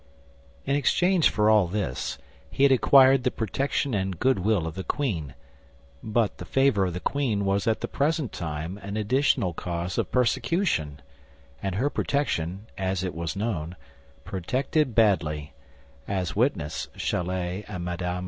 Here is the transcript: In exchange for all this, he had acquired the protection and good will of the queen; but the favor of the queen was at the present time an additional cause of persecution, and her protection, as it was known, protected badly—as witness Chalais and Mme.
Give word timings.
In 0.65 0.75
exchange 0.75 1.29
for 1.29 1.47
all 1.47 1.67
this, 1.67 2.17
he 2.49 2.63
had 2.63 2.71
acquired 2.71 3.23
the 3.23 3.29
protection 3.29 3.93
and 3.93 4.17
good 4.19 4.39
will 4.39 4.65
of 4.65 4.73
the 4.73 4.83
queen; 4.83 5.35
but 6.01 6.37
the 6.39 6.45
favor 6.45 6.87
of 6.87 6.93
the 6.95 6.99
queen 6.99 7.45
was 7.45 7.67
at 7.67 7.81
the 7.81 7.87
present 7.87 8.31
time 8.31 8.79
an 8.79 8.97
additional 8.97 9.53
cause 9.53 9.99
of 9.99 10.11
persecution, 10.11 11.03
and 11.61 11.75
her 11.75 11.91
protection, 11.91 12.65
as 12.79 13.03
it 13.03 13.13
was 13.13 13.35
known, 13.35 13.75
protected 14.23 14.95
badly—as 14.95 16.35
witness 16.35 16.87
Chalais 16.97 17.63
and 17.67 17.85
Mme. 17.85 18.19